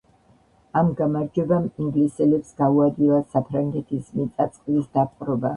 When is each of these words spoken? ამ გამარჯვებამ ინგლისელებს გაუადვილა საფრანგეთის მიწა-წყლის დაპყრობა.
ამ 0.79 0.87
გამარჯვებამ 1.01 1.67
ინგლისელებს 1.85 2.57
გაუადვილა 2.63 3.21
საფრანგეთის 3.37 4.11
მიწა-წყლის 4.19 4.93
დაპყრობა. 4.99 5.47